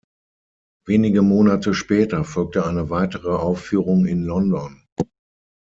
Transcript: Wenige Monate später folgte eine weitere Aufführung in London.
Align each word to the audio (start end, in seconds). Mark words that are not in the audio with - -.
Wenige 0.87 1.21
Monate 1.21 1.75
später 1.75 2.23
folgte 2.23 2.65
eine 2.65 2.89
weitere 2.89 3.29
Aufführung 3.35 4.07
in 4.07 4.23
London. 4.23 4.87